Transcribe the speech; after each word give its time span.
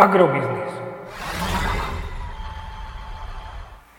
Agrobiznis. 0.00 0.72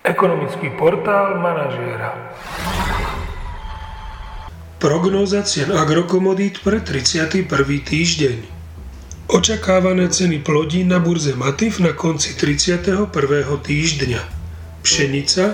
Ekonomický 0.02 0.74
portál 0.74 1.38
manažéra. 1.38 2.34
Prognóza 4.82 5.46
cien 5.46 5.70
agrokomodít 5.70 6.66
pre 6.66 6.82
31. 6.82 7.46
týždeň. 7.86 8.38
Očakávané 9.30 10.10
ceny 10.10 10.42
plodín 10.42 10.90
na 10.90 10.98
burze 10.98 11.38
Matif 11.38 11.78
na 11.78 11.94
konci 11.94 12.34
31. 12.34 13.06
týždňa. 13.62 14.22
Pšenica 14.82 15.54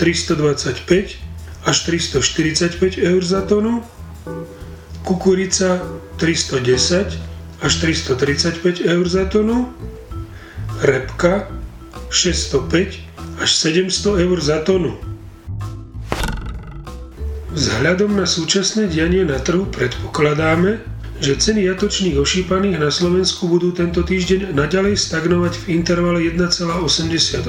325 0.00 1.68
až 1.68 1.76
345 1.84 3.04
eur 3.04 3.20
za 3.20 3.44
tonu, 3.44 3.84
kukurica 5.04 5.84
310 6.16 7.31
až 7.62 7.72
335 7.78 8.82
eur 8.82 9.06
za 9.08 9.24
tonu, 9.30 9.70
repka 10.82 11.46
605 12.10 12.98
až 13.38 13.50
700 13.54 14.22
eur 14.26 14.38
za 14.42 14.58
tonu. 14.66 14.98
Vzhľadom 17.52 18.16
na 18.16 18.26
súčasné 18.26 18.88
dianie 18.88 19.22
na 19.22 19.38
trhu 19.38 19.68
predpokladáme, 19.70 20.80
že 21.22 21.38
ceny 21.38 21.70
jatočných 21.70 22.18
ošípaných 22.18 22.82
na 22.82 22.90
Slovensku 22.90 23.46
budú 23.46 23.70
tento 23.70 24.02
týždeň 24.02 24.58
naďalej 24.58 24.98
stagnovať 24.98 25.54
v 25.62 25.64
intervale 25.78 26.18
1,88 26.26 27.46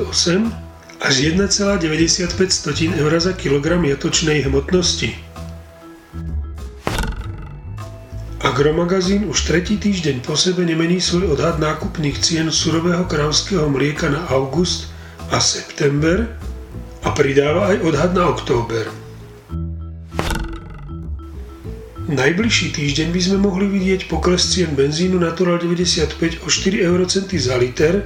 až 1.02 1.14
1,95 1.20 3.02
eur 3.02 3.12
za 3.18 3.34
kilogram 3.34 3.82
jatočnej 3.82 4.46
hmotnosti. 4.46 5.33
Agromagazín 8.54 9.26
už 9.26 9.50
tretí 9.50 9.82
týždeň 9.82 10.22
po 10.22 10.38
sebe 10.38 10.62
nemení 10.62 11.02
svoj 11.02 11.34
odhad 11.34 11.58
nákupných 11.58 12.22
cien 12.22 12.54
surového 12.54 13.02
krávského 13.10 13.66
mlieka 13.66 14.14
na 14.14 14.30
august 14.30 14.94
a 15.34 15.42
september 15.42 16.30
a 17.02 17.10
pridáva 17.18 17.74
aj 17.74 17.82
odhad 17.82 18.12
na 18.14 18.30
október. 18.30 18.94
Najbližší 22.06 22.78
týždeň 22.78 23.10
by 23.10 23.22
sme 23.26 23.38
mohli 23.42 23.66
vidieť 23.66 24.06
pokles 24.06 24.46
cien 24.46 24.78
benzínu 24.78 25.18
Natural 25.18 25.58
95 25.58 26.46
o 26.46 26.48
4 26.54 26.78
eurocenty 26.78 27.42
za 27.42 27.58
liter 27.58 28.06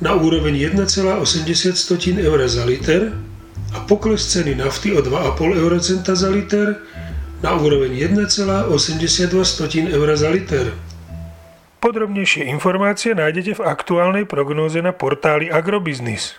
na 0.00 0.16
úroveň 0.16 0.64
1,80 0.80 2.24
eur 2.24 2.40
za 2.48 2.64
liter 2.64 3.12
a 3.76 3.84
pokles 3.84 4.32
ceny 4.32 4.56
nafty 4.56 4.96
o 4.96 5.04
2,5 5.04 5.60
eurocenta 5.60 6.16
za 6.16 6.32
liter 6.32 6.80
na 7.44 7.52
úroveň 7.52 7.92
1,82 8.08 9.92
eur 9.92 10.08
za 10.16 10.32
liter. 10.32 10.72
Podrobnejšie 11.84 12.48
informácie 12.48 13.12
nájdete 13.12 13.60
v 13.60 13.68
aktuálnej 13.68 14.24
prognóze 14.24 14.80
na 14.80 14.96
portáli 14.96 15.52
Agrobiznis. 15.52 16.32